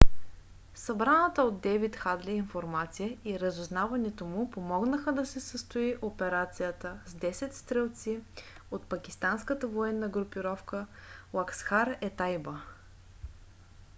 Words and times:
събраната 0.75 1.43
от 1.43 1.61
дейвид 1.61 1.95
хадли 1.95 2.31
информация 2.31 3.17
и 3.25 3.39
разузнаването 3.39 4.25
му 4.25 4.51
помогнаха 4.51 5.11
да 5.13 5.25
се 5.25 5.39
състои 5.39 5.95
операцията 6.01 6.99
с 7.05 7.13
10 7.13 7.53
стрелиц 7.53 8.07
от 8.71 8.85
пакистанската 8.89 9.67
военна 9.67 10.09
групировка 10.09 10.87
ласкхар-е-тайба 11.33 12.61